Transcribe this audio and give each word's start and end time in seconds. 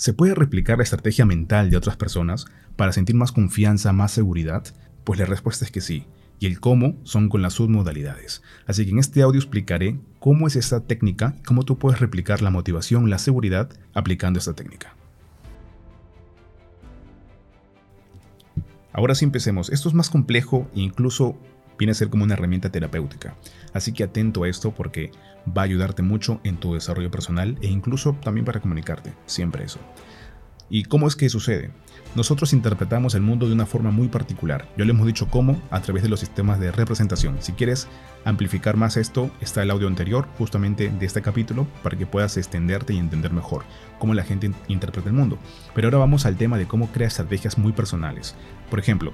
¿Se 0.00 0.14
puede 0.14 0.34
replicar 0.34 0.78
la 0.78 0.84
estrategia 0.84 1.26
mental 1.26 1.68
de 1.68 1.76
otras 1.76 1.98
personas 1.98 2.46
para 2.74 2.90
sentir 2.90 3.14
más 3.16 3.32
confianza, 3.32 3.92
más 3.92 4.12
seguridad? 4.12 4.64
Pues 5.04 5.20
la 5.20 5.26
respuesta 5.26 5.66
es 5.66 5.70
que 5.70 5.82
sí, 5.82 6.06
y 6.38 6.46
el 6.46 6.58
cómo 6.58 6.96
son 7.04 7.28
con 7.28 7.42
las 7.42 7.52
submodalidades. 7.52 8.40
Así 8.66 8.86
que 8.86 8.92
en 8.92 8.98
este 8.98 9.20
audio 9.20 9.38
explicaré 9.38 10.00
cómo 10.18 10.46
es 10.46 10.56
esta 10.56 10.80
técnica 10.86 11.34
y 11.38 11.42
cómo 11.42 11.64
tú 11.64 11.76
puedes 11.78 12.00
replicar 12.00 12.40
la 12.40 12.48
motivación, 12.48 13.10
la 13.10 13.18
seguridad 13.18 13.68
aplicando 13.92 14.38
esta 14.38 14.54
técnica. 14.54 14.96
Ahora 18.94 19.14
sí 19.14 19.26
empecemos. 19.26 19.68
Esto 19.68 19.90
es 19.90 19.94
más 19.94 20.08
complejo 20.08 20.66
e 20.74 20.80
incluso 20.80 21.38
viene 21.80 21.92
a 21.92 21.94
ser 21.94 22.10
como 22.10 22.24
una 22.24 22.34
herramienta 22.34 22.70
terapéutica. 22.70 23.34
Así 23.72 23.92
que 23.94 24.04
atento 24.04 24.44
a 24.44 24.48
esto 24.48 24.72
porque 24.72 25.12
va 25.48 25.62
a 25.62 25.64
ayudarte 25.64 26.02
mucho 26.02 26.38
en 26.44 26.58
tu 26.58 26.74
desarrollo 26.74 27.10
personal 27.10 27.56
e 27.62 27.68
incluso 27.68 28.14
también 28.22 28.44
para 28.44 28.60
comunicarte. 28.60 29.14
Siempre 29.24 29.64
eso. 29.64 29.80
¿Y 30.68 30.84
cómo 30.84 31.08
es 31.08 31.16
que 31.16 31.30
sucede? 31.30 31.70
Nosotros 32.14 32.52
interpretamos 32.52 33.14
el 33.14 33.22
mundo 33.22 33.46
de 33.46 33.54
una 33.54 33.64
forma 33.64 33.90
muy 33.90 34.08
particular. 34.08 34.68
Ya 34.76 34.84
le 34.84 34.90
hemos 34.90 35.06
dicho 35.06 35.28
cómo 35.28 35.60
a 35.70 35.80
través 35.80 36.02
de 36.02 36.10
los 36.10 36.20
sistemas 36.20 36.60
de 36.60 36.70
representación. 36.70 37.38
Si 37.40 37.52
quieres 37.52 37.88
amplificar 38.26 38.76
más 38.76 38.98
esto, 38.98 39.30
está 39.40 39.62
el 39.62 39.70
audio 39.70 39.88
anterior 39.88 40.28
justamente 40.36 40.90
de 40.90 41.06
este 41.06 41.22
capítulo 41.22 41.66
para 41.82 41.96
que 41.96 42.06
puedas 42.06 42.36
extenderte 42.36 42.92
y 42.92 42.98
entender 42.98 43.32
mejor 43.32 43.64
cómo 43.98 44.12
la 44.12 44.22
gente 44.22 44.52
interpreta 44.68 45.08
el 45.08 45.14
mundo. 45.14 45.38
Pero 45.74 45.86
ahora 45.86 45.98
vamos 45.98 46.26
al 46.26 46.36
tema 46.36 46.58
de 46.58 46.66
cómo 46.66 46.92
crear 46.92 47.08
estrategias 47.08 47.56
muy 47.56 47.72
personales. 47.72 48.34
Por 48.68 48.78
ejemplo, 48.78 49.12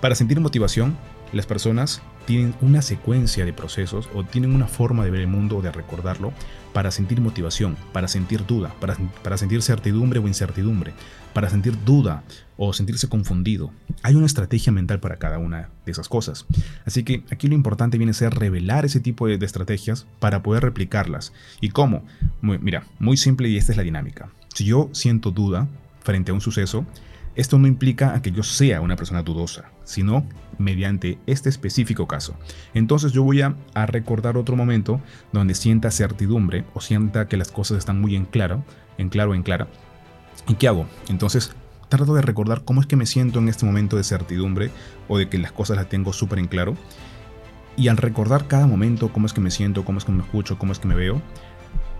para 0.00 0.14
sentir 0.14 0.40
motivación, 0.40 0.96
las 1.32 1.46
personas 1.46 2.02
tienen 2.26 2.54
una 2.60 2.82
secuencia 2.82 3.44
de 3.44 3.52
procesos 3.52 4.08
o 4.14 4.24
tienen 4.24 4.54
una 4.54 4.66
forma 4.66 5.04
de 5.04 5.10
ver 5.10 5.20
el 5.22 5.26
mundo 5.26 5.62
de 5.62 5.72
recordarlo 5.72 6.32
para 6.72 6.90
sentir 6.90 7.20
motivación, 7.20 7.76
para 7.92 8.08
sentir 8.08 8.46
duda, 8.46 8.74
para, 8.80 8.96
para 9.22 9.36
sentir 9.36 9.62
certidumbre 9.62 10.20
o 10.20 10.28
incertidumbre, 10.28 10.92
para 11.32 11.50
sentir 11.50 11.76
duda 11.84 12.22
o 12.56 12.72
sentirse 12.72 13.08
confundido. 13.08 13.72
Hay 14.02 14.14
una 14.14 14.26
estrategia 14.26 14.72
mental 14.72 15.00
para 15.00 15.16
cada 15.16 15.38
una 15.38 15.70
de 15.84 15.92
esas 15.92 16.08
cosas. 16.08 16.46
Así 16.84 17.02
que 17.02 17.24
aquí 17.30 17.48
lo 17.48 17.54
importante 17.54 17.98
viene 17.98 18.12
a 18.12 18.14
ser 18.14 18.34
revelar 18.34 18.84
ese 18.84 19.00
tipo 19.00 19.26
de 19.26 19.44
estrategias 19.44 20.06
para 20.18 20.42
poder 20.42 20.62
replicarlas. 20.62 21.32
¿Y 21.60 21.70
cómo? 21.70 22.04
mira, 22.42 22.84
muy 22.98 23.16
simple 23.16 23.48
y 23.48 23.56
esta 23.56 23.72
es 23.72 23.76
la 23.76 23.84
dinámica. 23.84 24.30
Si 24.54 24.64
yo 24.64 24.88
siento 24.92 25.30
duda 25.30 25.68
frente 26.02 26.30
a 26.30 26.34
un 26.34 26.40
suceso, 26.40 26.86
esto 27.36 27.58
no 27.58 27.66
implica 27.66 28.20
que 28.22 28.32
yo 28.32 28.42
sea 28.42 28.80
una 28.80 28.96
persona 28.96 29.22
dudosa, 29.22 29.70
sino 29.84 30.24
mediante 30.58 31.18
este 31.26 31.48
específico 31.48 32.06
caso. 32.06 32.34
Entonces 32.74 33.12
yo 33.12 33.22
voy 33.22 33.40
a, 33.42 33.56
recordar 33.86 34.36
otro 34.36 34.56
momento 34.56 35.00
donde 35.32 35.54
sienta 35.54 35.90
certidumbre 35.90 36.64
o 36.74 36.80
sienta 36.80 37.28
que 37.28 37.36
las 37.36 37.50
cosas 37.50 37.78
están 37.78 38.00
muy 38.00 38.16
en 38.16 38.24
claro, 38.24 38.64
en 38.98 39.08
claro, 39.08 39.34
en 39.34 39.42
clara. 39.42 39.68
¿Y 40.48 40.54
qué 40.54 40.68
hago? 40.68 40.86
Entonces 41.08 41.52
trato 41.88 42.14
de 42.14 42.22
recordar 42.22 42.62
cómo 42.64 42.80
es 42.80 42.86
que 42.86 42.96
me 42.96 43.06
siento 43.06 43.38
en 43.38 43.48
este 43.48 43.66
momento 43.66 43.96
de 43.96 44.04
certidumbre 44.04 44.70
o 45.08 45.18
de 45.18 45.28
que 45.28 45.38
las 45.38 45.52
cosas 45.52 45.76
las 45.76 45.88
tengo 45.88 46.12
súper 46.12 46.38
en 46.38 46.46
claro. 46.46 46.76
Y 47.76 47.88
al 47.88 47.96
recordar 47.96 48.46
cada 48.48 48.66
momento 48.66 49.12
cómo 49.12 49.26
es 49.26 49.32
que 49.32 49.40
me 49.40 49.50
siento, 49.50 49.84
cómo 49.84 49.98
es 49.98 50.04
que 50.04 50.12
me 50.12 50.22
escucho, 50.22 50.58
cómo 50.58 50.72
es 50.72 50.78
que 50.78 50.88
me 50.88 50.94
veo, 50.94 51.22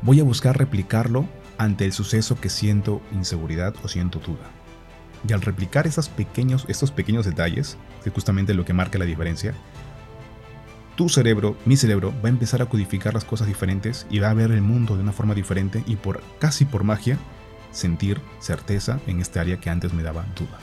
voy 0.03 0.21
a 0.21 0.25
buscar 0.25 0.59
replicarlo 0.59 1.27
ante 1.59 1.85
el 1.85 1.93
suceso 1.93 2.41
que 2.41 2.49
siento 2.49 3.01
inseguridad 3.13 3.75
o 3.83 3.89
siento 3.89 4.19
duda. 4.19 4.60
Y 5.29 5.33
al 5.33 5.43
replicar 5.43 5.87
esos 5.87 6.09
pequeños, 6.09 6.65
estos 6.69 6.91
pequeños 6.91 7.27
detalles, 7.27 7.77
que 8.03 8.09
es 8.09 8.15
justamente 8.15 8.55
lo 8.55 8.65
que 8.65 8.73
marca 8.73 8.99
la 8.99 9.05
diferencia, 9.05 9.55
tu 10.97 11.09
cerebro, 11.09 11.57
mi 11.65 11.77
cerebro, 11.77 12.13
va 12.23 12.29
a 12.29 12.33
empezar 12.33 12.61
a 12.61 12.67
codificar 12.67 13.15
las 13.15 13.25
cosas 13.25 13.47
diferentes 13.47 14.07
y 14.11 14.19
va 14.19 14.31
a 14.31 14.35
ver 14.35 14.51
el 14.51 14.61
mundo 14.61 14.97
de 14.97 15.03
una 15.03 15.13
forma 15.13 15.35
diferente 15.35 15.83
y 15.87 15.97
por 15.97 16.23
casi 16.39 16.65
por 16.65 16.85
magia 16.85 17.17
sentir 17.71 18.21
certeza 18.39 19.01
en 19.07 19.21
este 19.21 19.41
área 19.41 19.59
que 19.61 19.71
antes 19.71 19.95
me 19.95 20.03
daba 20.03 20.27
duda. 20.37 20.59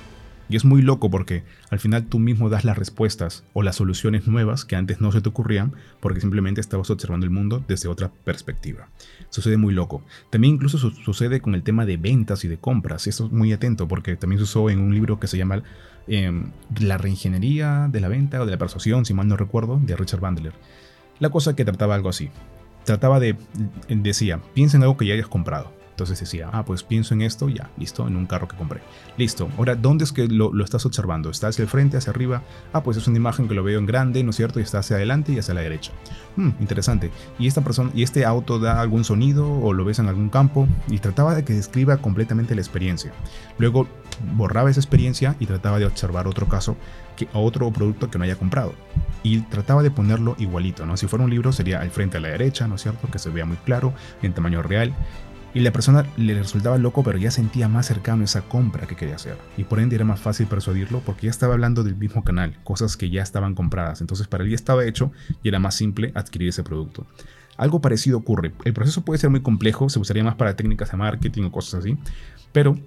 Y 0.49 0.55
es 0.55 0.65
muy 0.65 0.81
loco 0.81 1.09
porque 1.09 1.43
al 1.69 1.79
final 1.79 2.05
tú 2.05 2.19
mismo 2.19 2.49
das 2.49 2.63
las 2.63 2.77
respuestas 2.77 3.43
o 3.53 3.63
las 3.63 3.75
soluciones 3.75 4.27
nuevas 4.27 4.63
que 4.63 4.75
antes 4.75 5.01
no 5.01 5.11
se 5.11 5.21
te 5.21 5.29
ocurrían 5.29 5.73
porque 5.99 6.21
simplemente 6.21 6.61
estabas 6.61 6.89
observando 6.89 7.25
el 7.25 7.31
mundo 7.31 7.63
desde 7.67 7.89
otra 7.89 8.11
perspectiva. 8.23 8.87
Sucede 9.29 9.57
muy 9.57 9.73
loco. 9.73 10.03
También 10.29 10.55
incluso 10.55 10.77
sucede 10.77 11.41
con 11.41 11.53
el 11.53 11.63
tema 11.63 11.85
de 11.85 11.97
ventas 11.97 12.45
y 12.45 12.47
de 12.47 12.57
compras. 12.57 13.07
Esto 13.07 13.25
es 13.25 13.31
muy 13.31 13.51
atento 13.51 13.87
porque 13.87 14.15
también 14.15 14.39
se 14.39 14.43
usó 14.43 14.69
en 14.69 14.79
un 14.79 14.93
libro 14.93 15.19
que 15.19 15.27
se 15.27 15.37
llama 15.37 15.63
em, 16.07 16.51
La 16.79 16.97
reingeniería 16.97 17.89
de 17.91 17.99
la 17.99 18.07
venta 18.07 18.41
o 18.41 18.45
de 18.45 18.51
la 18.51 18.57
persuasión, 18.57 19.05
si 19.05 19.13
mal 19.13 19.27
no 19.27 19.35
recuerdo, 19.35 19.79
de 19.83 19.97
Richard 19.97 20.21
Bandler. 20.21 20.53
La 21.19 21.29
cosa 21.29 21.55
que 21.55 21.65
trataba 21.65 21.95
algo 21.95 22.09
así. 22.09 22.29
Trataba 22.85 23.19
de, 23.19 23.35
decía, 23.89 24.39
piensa 24.53 24.77
en 24.77 24.83
algo 24.83 24.95
que 24.95 25.05
ya 25.05 25.13
hayas 25.13 25.27
comprado 25.27 25.76
entonces 25.97 26.19
decía, 26.19 26.51
ah, 26.53 26.63
pues 26.63 26.83
pienso 26.83 27.15
en 27.15 27.23
esto, 27.23 27.49
ya, 27.49 27.71
listo, 27.75 28.07
en 28.07 28.15
un 28.15 28.27
carro 28.27 28.47
que 28.47 28.55
compré. 28.55 28.81
Listo. 29.17 29.49
Ahora, 29.57 29.73
¿dónde 29.73 30.03
es 30.03 30.11
que 30.11 30.27
lo, 30.27 30.51
estás 30.63 30.85
observando? 30.85 31.31
¿Está 31.31 31.47
hacia 31.47 31.63
el 31.63 31.67
frente, 31.67 31.97
hacia 31.97 32.11
arriba? 32.11 32.43
Ah, 32.71 32.83
pues 32.83 32.97
es 32.97 33.07
una 33.07 33.17
imagen 33.17 33.47
que 33.47 33.55
lo 33.55 33.63
veo 33.63 33.79
en 33.79 33.87
grande, 33.87 34.23
¿no 34.23 34.29
es 34.29 34.35
cierto? 34.35 34.59
Y 34.59 34.61
está 34.61 34.77
hacia 34.77 34.97
adelante 34.97 35.31
y 35.31 35.39
hacia 35.39 35.55
la 35.55 35.61
derecha. 35.61 35.91
Hmm, 36.35 36.51
interesante. 36.59 37.09
¿Y 37.39 37.47
esta 37.47 37.61
persona, 37.61 37.89
y 37.95 38.03
este 38.03 38.25
auto 38.25 38.59
da 38.59 38.79
algún 38.79 39.05
sonido 39.05 39.51
o 39.51 39.73
lo 39.73 39.85
ves 39.85 39.97
en 39.97 40.07
algún 40.07 40.29
campo? 40.29 40.67
Y 40.87 40.99
trataba 40.99 41.33
de 41.33 41.43
que 41.43 41.53
describa 41.53 41.97
completamente 41.97 42.53
la 42.53 42.61
experiencia. 42.61 43.11
Luego 43.57 43.87
borraba 44.35 44.69
esa 44.69 44.79
experiencia 44.79 45.35
y 45.39 45.47
trataba 45.47 45.79
de 45.79 45.87
observar 45.87 46.27
otro 46.27 46.47
caso, 46.47 46.77
que, 47.15 47.27
otro 47.33 47.71
producto 47.71 48.11
que 48.11 48.19
no 48.19 48.23
haya 48.23 48.35
comprado. 48.35 48.75
Y 49.23 49.39
trataba 49.39 49.81
de 49.81 49.89
ponerlo 49.89 50.35
igualito, 50.37 50.85
¿no? 50.85 50.95
Si 50.95 51.07
fuera 51.07 51.25
un 51.25 51.31
libro 51.31 51.51
sería 51.51 51.81
al 51.81 51.89
frente 51.89 52.17
a 52.17 52.19
la 52.19 52.27
derecha, 52.27 52.67
¿no 52.67 52.75
es 52.75 52.83
cierto? 52.83 53.07
Que 53.09 53.17
se 53.17 53.31
vea 53.31 53.45
muy 53.45 53.57
claro, 53.57 53.95
en 54.21 54.33
tamaño 54.33 54.61
real 54.61 54.93
y 55.57 55.61
la 55.61 55.71
persona 55.71 56.05
le 56.17 56.35
resultaba 56.35 56.77
loco, 56.77 57.01
pero 57.01 57.17
ya 57.17 57.31
sentía 57.31 57.67
más 57.67 57.87
cercano 57.87 58.23
esa 58.23 58.43
compra 58.43 58.85
que 58.85 58.95
quería 58.95 59.15
hacer. 59.15 59.39
Y 59.57 59.63
por 59.63 59.79
ende 59.79 59.95
era 59.95 60.05
más 60.05 60.19
fácil 60.19 60.45
persuadirlo 60.45 60.99
porque 60.99 61.25
ya 61.25 61.31
estaba 61.31 61.55
hablando 61.55 61.83
del 61.83 61.95
mismo 61.95 62.23
canal, 62.23 62.55
cosas 62.63 62.95
que 62.95 63.09
ya 63.09 63.23
estaban 63.23 63.55
compradas. 63.55 63.99
Entonces 64.01 64.27
para 64.27 64.43
él 64.43 64.51
ya 64.51 64.55
estaba 64.55 64.85
hecho 64.85 65.11
y 65.41 65.47
era 65.47 65.57
más 65.57 65.73
simple 65.73 66.11
adquirir 66.13 66.49
ese 66.49 66.61
producto. 66.61 67.07
Algo 67.57 67.81
parecido 67.81 68.19
ocurre. 68.19 68.53
El 68.65 68.73
proceso 68.73 69.01
puede 69.01 69.17
ser 69.17 69.31
muy 69.31 69.41
complejo, 69.41 69.89
se 69.89 69.97
usaría 69.97 70.23
más 70.23 70.35
para 70.35 70.55
técnicas 70.55 70.91
de 70.91 70.97
marketing 70.97 71.45
o 71.45 71.51
cosas 71.51 71.79
así, 71.79 71.97
pero 72.51 72.77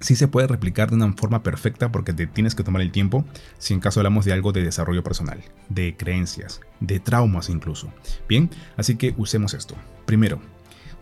sí 0.00 0.16
se 0.16 0.26
puede 0.26 0.48
replicar 0.48 0.90
de 0.90 0.96
una 0.96 1.12
forma 1.12 1.44
perfecta 1.44 1.92
porque 1.92 2.12
te 2.12 2.26
tienes 2.26 2.56
que 2.56 2.64
tomar 2.64 2.82
el 2.82 2.90
tiempo 2.90 3.24
si 3.58 3.74
en 3.74 3.80
caso 3.80 4.00
hablamos 4.00 4.24
de 4.24 4.32
algo 4.32 4.50
de 4.50 4.64
desarrollo 4.64 5.04
personal, 5.04 5.40
de 5.68 5.96
creencias, 5.96 6.62
de 6.80 6.98
traumas 6.98 7.48
incluso. 7.48 7.92
Bien, 8.28 8.50
así 8.76 8.96
que 8.96 9.14
usemos 9.18 9.54
esto. 9.54 9.76
Primero, 10.04 10.40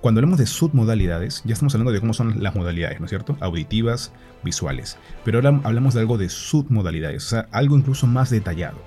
cuando 0.00 0.21
hablamos 0.21 0.38
de 0.38 0.47
submodalidades, 0.47 1.43
ya 1.44 1.53
estamos 1.53 1.75
hablando 1.75 1.93
de 1.93 2.00
cómo 2.00 2.15
son 2.15 2.43
las 2.43 2.55
modalidades, 2.55 3.00
¿no 3.00 3.05
es 3.05 3.11
cierto? 3.11 3.37
Auditivas, 3.41 4.12
visuales. 4.43 4.97
Pero 5.25 5.38
ahora 5.38 5.61
hablamos 5.62 5.93
de 5.93 6.00
algo 6.00 6.16
de 6.16 6.31
submodalidades, 6.31 7.27
o 7.27 7.28
sea, 7.28 7.49
algo 7.53 7.77
incluso 7.77 8.06
más 8.06 8.31
detallado. 8.31 8.78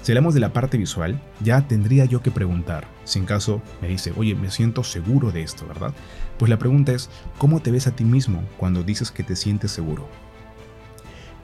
Si 0.00 0.12
hablamos 0.12 0.32
de 0.32 0.40
la 0.40 0.52
parte 0.52 0.78
visual, 0.78 1.20
ya 1.40 1.66
tendría 1.66 2.06
yo 2.06 2.22
que 2.22 2.30
preguntar, 2.30 2.88
si 3.04 3.18
en 3.18 3.26
caso 3.26 3.62
me 3.82 3.88
dice, 3.88 4.12
oye, 4.16 4.34
me 4.34 4.50
siento 4.50 4.84
seguro 4.84 5.32
de 5.32 5.42
esto, 5.42 5.66
¿verdad? 5.66 5.92
Pues 6.38 6.48
la 6.48 6.58
pregunta 6.58 6.92
es, 6.92 7.10
¿cómo 7.38 7.60
te 7.60 7.70
ves 7.70 7.86
a 7.86 7.96
ti 7.96 8.04
mismo 8.04 8.42
cuando 8.56 8.82
dices 8.82 9.10
que 9.10 9.22
te 9.22 9.36
sientes 9.36 9.70
seguro? 9.70 10.08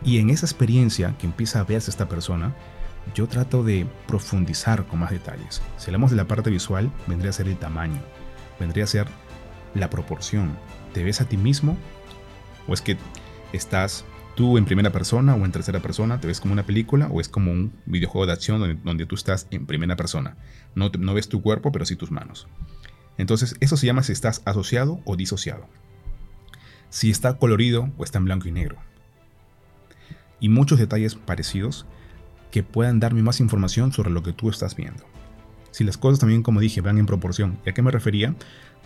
Y 0.02 0.18
en 0.18 0.30
esa 0.30 0.46
experiencia 0.46 1.14
que 1.18 1.26
empieza 1.26 1.60
a 1.60 1.64
verse 1.64 1.90
esta 1.90 2.08
persona, 2.08 2.54
yo 3.14 3.26
trato 3.26 3.64
de 3.64 3.86
profundizar 4.06 4.86
con 4.86 5.00
más 5.00 5.10
detalles. 5.10 5.62
Si 5.76 5.86
hablamos 5.86 6.10
de 6.10 6.16
la 6.16 6.26
parte 6.26 6.50
visual, 6.50 6.90
vendría 7.06 7.30
a 7.30 7.34
ser 7.34 7.48
el 7.48 7.56
tamaño, 7.56 8.00
vendría 8.60 8.84
a 8.84 8.86
ser 8.86 9.08
la 9.74 9.90
proporción. 9.90 10.56
¿Te 10.92 11.02
ves 11.02 11.20
a 11.20 11.24
ti 11.24 11.36
mismo? 11.36 11.76
¿O 12.68 12.74
es 12.74 12.82
que 12.82 12.96
estás 13.52 14.04
tú 14.36 14.58
en 14.58 14.64
primera 14.64 14.92
persona 14.92 15.34
o 15.34 15.44
en 15.44 15.50
tercera 15.50 15.80
persona? 15.80 16.20
¿Te 16.20 16.28
ves 16.28 16.40
como 16.40 16.52
una 16.52 16.64
película 16.64 17.08
o 17.08 17.20
es 17.20 17.28
como 17.28 17.50
un 17.50 17.72
videojuego 17.86 18.26
de 18.26 18.32
acción 18.32 18.78
donde, 18.84 19.06
tú 19.06 19.14
estás 19.16 19.48
en 19.50 19.66
primera 19.66 19.96
persona? 19.96 20.36
No, 20.74 20.90
no 20.96 21.14
ves 21.14 21.28
tu 21.28 21.42
cuerpo, 21.42 21.72
pero 21.72 21.86
sí 21.86 21.96
tus 21.96 22.12
manos. 22.12 22.46
Entonces, 23.18 23.56
eso 23.60 23.76
se 23.76 23.86
llama 23.86 24.02
si 24.02 24.12
estás 24.12 24.42
asociado 24.44 25.00
o 25.04 25.16
disociado. 25.16 25.66
Si 26.90 27.10
está 27.10 27.38
colorido 27.38 27.90
o 27.96 28.04
está 28.04 28.18
en 28.18 28.24
blanco 28.26 28.48
y 28.48 28.52
negro. 28.52 28.76
Y 30.38 30.48
muchos 30.48 30.78
detalles 30.78 31.14
parecidos 31.14 31.86
que 32.50 32.62
puedan 32.62 32.98
darme 32.98 33.22
más 33.22 33.40
información 33.40 33.92
sobre 33.92 34.10
lo 34.10 34.22
que 34.22 34.32
tú 34.32 34.48
estás 34.48 34.74
viendo 34.74 35.04
si 35.70 35.84
las 35.84 35.96
cosas 35.96 36.18
también, 36.20 36.42
como 36.42 36.60
dije, 36.60 36.80
van 36.80 36.98
en 36.98 37.06
proporción. 37.06 37.58
¿Y 37.64 37.70
a 37.70 37.72
qué 37.72 37.82
me 37.82 37.90
refería? 37.90 38.34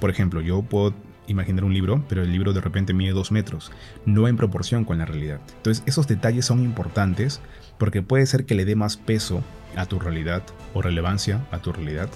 Por 0.00 0.10
ejemplo, 0.10 0.40
yo 0.40 0.62
puedo 0.62 0.94
imaginar 1.26 1.64
un 1.64 1.72
libro, 1.72 2.04
pero 2.08 2.22
el 2.22 2.32
libro 2.32 2.52
de 2.52 2.60
repente 2.60 2.92
mide 2.92 3.12
dos 3.12 3.32
metros, 3.32 3.72
no 4.04 4.28
en 4.28 4.36
proporción 4.36 4.84
con 4.84 4.98
la 4.98 5.06
realidad. 5.06 5.40
Entonces, 5.56 5.82
esos 5.86 6.06
detalles 6.06 6.44
son 6.44 6.60
importantes 6.60 7.40
porque 7.78 8.02
puede 8.02 8.26
ser 8.26 8.44
que 8.44 8.54
le 8.54 8.64
dé 8.64 8.76
más 8.76 8.96
peso 8.96 9.42
a 9.76 9.86
tu 9.86 9.98
realidad 9.98 10.42
o 10.74 10.82
relevancia 10.82 11.46
a 11.50 11.58
tu 11.58 11.72
realidad 11.72 12.08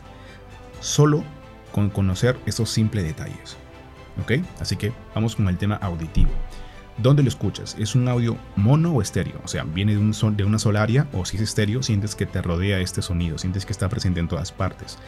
solo 0.80 1.24
con 1.72 1.90
conocer 1.90 2.36
esos 2.46 2.70
simples 2.70 3.04
detalles. 3.04 3.56
¿Ok? 4.22 4.44
Así 4.60 4.76
que 4.76 4.92
vamos 5.14 5.36
con 5.36 5.48
el 5.48 5.58
tema 5.58 5.76
auditivo. 5.76 6.30
¿Dónde 7.00 7.22
lo 7.22 7.28
escuchas? 7.28 7.76
¿Es 7.78 7.94
un 7.94 8.08
audio 8.08 8.36
mono 8.56 8.92
o 8.92 9.00
estéreo? 9.00 9.40
O 9.44 9.48
sea, 9.48 9.62
¿viene 9.62 9.92
de, 9.92 9.98
un 9.98 10.12
una 10.44 10.58
sola 10.58 10.82
área 10.82 11.06
o 11.12 11.24
si 11.24 11.36
es 11.36 11.42
estéreo, 11.42 11.82
sientes 11.82 12.16
que 12.16 12.26
te 12.26 12.42
rodea 12.42 12.80
este 12.80 13.02
sonido, 13.02 13.38
sientes 13.38 13.64
que 13.64 13.72
está 13.72 13.88
presente 13.88 14.18
en 14.18 14.26
todas 14.26 14.50
partes? 14.50 14.98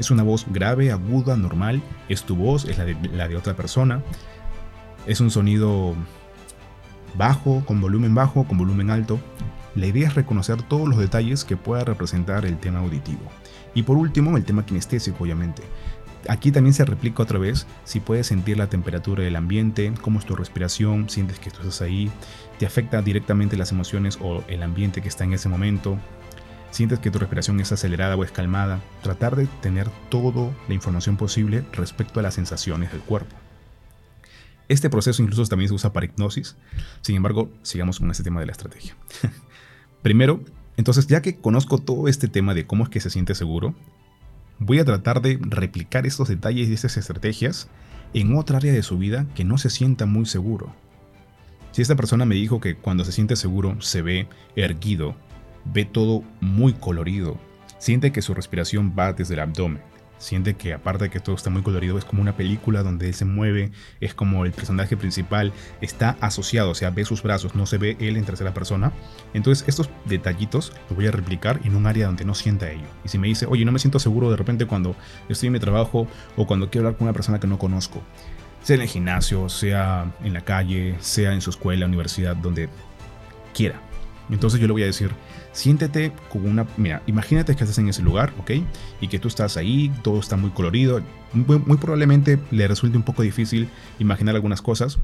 ¿Es 0.00 0.10
una 0.10 0.24
voz 0.24 0.46
grave, 0.50 0.90
aguda, 0.90 1.36
normal? 1.36 1.80
¿Es 2.08 2.24
tu 2.24 2.34
voz? 2.34 2.64
¿Es 2.64 2.76
la 2.78 2.84
de, 2.84 2.96
la 3.12 3.28
de 3.28 3.36
otra 3.36 3.54
persona? 3.54 4.02
Es 5.06 5.20
un 5.20 5.30
sonido 5.30 5.94
bajo, 7.16 7.64
con 7.64 7.80
volumen 7.80 8.16
bajo, 8.16 8.44
con 8.44 8.58
volumen 8.58 8.90
alto. 8.90 9.20
La 9.76 9.86
idea 9.86 10.08
es 10.08 10.14
reconocer 10.16 10.62
todos 10.62 10.88
los 10.88 10.98
detalles 10.98 11.44
que 11.44 11.56
pueda 11.56 11.84
representar 11.84 12.46
el 12.46 12.58
tema 12.58 12.80
auditivo. 12.80 13.22
Y 13.74 13.84
por 13.84 13.96
último, 13.96 14.36
el 14.36 14.44
tema 14.44 14.66
kinestésico, 14.66 15.22
obviamente. 15.22 15.62
Aquí 16.28 16.52
también 16.52 16.74
se 16.74 16.84
replica 16.84 17.22
otra 17.22 17.38
vez 17.38 17.66
si 17.84 18.00
puedes 18.00 18.26
sentir 18.26 18.58
la 18.58 18.68
temperatura 18.68 19.24
del 19.24 19.34
ambiente, 19.34 19.94
cómo 20.02 20.18
es 20.18 20.26
tu 20.26 20.36
respiración, 20.36 21.08
sientes 21.08 21.38
que 21.38 21.48
estás 21.48 21.80
ahí, 21.80 22.10
te 22.58 22.66
afecta 22.66 23.00
directamente 23.00 23.56
las 23.56 23.72
emociones 23.72 24.18
o 24.20 24.44
el 24.46 24.62
ambiente 24.62 25.00
que 25.00 25.08
está 25.08 25.24
en 25.24 25.32
ese 25.32 25.48
momento, 25.48 25.98
sientes 26.70 26.98
que 26.98 27.10
tu 27.10 27.18
respiración 27.18 27.58
es 27.60 27.72
acelerada 27.72 28.14
o 28.14 28.24
es 28.24 28.30
calmada, 28.30 28.82
tratar 29.02 29.36
de 29.36 29.46
tener 29.62 29.88
toda 30.10 30.52
la 30.68 30.74
información 30.74 31.16
posible 31.16 31.64
respecto 31.72 32.20
a 32.20 32.22
las 32.22 32.34
sensaciones 32.34 32.92
del 32.92 33.00
cuerpo. 33.00 33.34
Este 34.68 34.90
proceso 34.90 35.22
incluso 35.22 35.46
también 35.46 35.68
se 35.68 35.74
usa 35.74 35.94
para 35.94 36.04
hipnosis, 36.04 36.56
sin 37.00 37.16
embargo, 37.16 37.50
sigamos 37.62 38.00
con 38.00 38.10
este 38.10 38.22
tema 38.22 38.40
de 38.40 38.46
la 38.46 38.52
estrategia. 38.52 38.94
Primero, 40.02 40.44
entonces 40.76 41.06
ya 41.06 41.22
que 41.22 41.36
conozco 41.36 41.78
todo 41.78 42.06
este 42.06 42.28
tema 42.28 42.52
de 42.52 42.66
cómo 42.66 42.84
es 42.84 42.90
que 42.90 43.00
se 43.00 43.08
siente 43.08 43.34
seguro, 43.34 43.74
voy 44.58 44.78
a 44.78 44.84
tratar 44.84 45.22
de 45.22 45.38
replicar 45.40 46.06
estos 46.06 46.28
detalles 46.28 46.68
y 46.68 46.74
estas 46.74 46.96
estrategias 46.96 47.68
en 48.14 48.36
otra 48.36 48.58
área 48.58 48.72
de 48.72 48.82
su 48.82 48.98
vida 48.98 49.26
que 49.34 49.44
no 49.44 49.58
se 49.58 49.70
sienta 49.70 50.06
muy 50.06 50.26
seguro. 50.26 50.74
Si 51.72 51.82
esta 51.82 51.96
persona 51.96 52.24
me 52.24 52.34
dijo 52.34 52.60
que 52.60 52.76
cuando 52.76 53.04
se 53.04 53.12
siente 53.12 53.36
seguro 53.36 53.80
se 53.80 54.02
ve 54.02 54.28
erguido, 54.56 55.14
ve 55.64 55.84
todo 55.84 56.22
muy 56.40 56.72
colorido, 56.72 57.38
siente 57.78 58.10
que 58.10 58.22
su 58.22 58.34
respiración 58.34 58.94
va 58.98 59.12
desde 59.12 59.34
el 59.34 59.40
abdomen, 59.40 59.82
siente 60.18 60.54
que 60.54 60.74
aparte 60.74 61.04
de 61.04 61.10
que 61.10 61.20
todo 61.20 61.34
está 61.34 61.50
muy 61.50 61.62
colorido, 61.62 61.98
es 61.98 62.04
como 62.04 62.22
una 62.22 62.36
película 62.36 62.82
donde 62.82 63.08
él 63.08 63.14
se 63.14 63.24
mueve, 63.24 63.70
es 64.00 64.14
como 64.14 64.44
el 64.44 64.52
personaje 64.52 64.96
principal 64.96 65.52
está 65.80 66.16
asociado, 66.20 66.70
o 66.70 66.74
sea, 66.74 66.90
ve 66.90 67.04
sus 67.04 67.22
brazos, 67.22 67.54
no 67.54 67.66
se 67.66 67.78
ve 67.78 67.96
él 68.00 68.16
en 68.16 68.24
tercera 68.24 68.52
persona. 68.52 68.92
Entonces 69.34 69.66
estos 69.68 69.90
detallitos 70.04 70.72
los 70.88 70.96
voy 70.96 71.06
a 71.06 71.10
replicar 71.10 71.60
en 71.64 71.76
un 71.76 71.86
área 71.86 72.06
donde 72.06 72.24
no 72.24 72.34
sienta 72.34 72.70
ello. 72.70 72.86
Y 73.04 73.08
si 73.08 73.18
me 73.18 73.28
dice, 73.28 73.46
oye, 73.46 73.64
no 73.64 73.72
me 73.72 73.78
siento 73.78 73.98
seguro 73.98 74.30
de 74.30 74.36
repente 74.36 74.66
cuando 74.66 74.96
estoy 75.28 75.48
en 75.48 75.54
mi 75.54 75.60
trabajo 75.60 76.06
o 76.36 76.46
cuando 76.46 76.70
quiero 76.70 76.86
hablar 76.86 76.98
con 76.98 77.06
una 77.06 77.14
persona 77.14 77.40
que 77.40 77.46
no 77.46 77.58
conozco, 77.58 78.02
sea 78.62 78.76
en 78.76 78.82
el 78.82 78.88
gimnasio, 78.88 79.48
sea 79.48 80.12
en 80.22 80.32
la 80.32 80.42
calle, 80.42 80.96
sea 81.00 81.32
en 81.32 81.40
su 81.40 81.50
escuela, 81.50 81.86
universidad, 81.86 82.36
donde 82.36 82.68
quiera. 83.54 83.80
Entonces 84.30 84.60
yo 84.60 84.66
le 84.66 84.72
voy 84.72 84.82
a 84.82 84.86
decir, 84.86 85.10
siéntete 85.52 86.12
como 86.28 86.48
una... 86.48 86.66
Mira, 86.76 87.02
imagínate 87.06 87.54
que 87.56 87.64
estás 87.64 87.78
en 87.78 87.88
ese 87.88 88.02
lugar, 88.02 88.32
¿ok? 88.38 88.52
Y 89.00 89.08
que 89.08 89.18
tú 89.18 89.28
estás 89.28 89.56
ahí, 89.56 89.92
todo 90.02 90.20
está 90.20 90.36
muy 90.36 90.50
colorido. 90.50 91.00
Muy, 91.32 91.76
probablemente 91.76 92.38
le 92.50 92.68
resulte 92.68 92.96
un 92.96 93.02
poco 93.02 93.22
difícil 93.22 93.68
imaginar 93.98 94.34
algunas 94.34 94.62
cosas, 94.62 94.98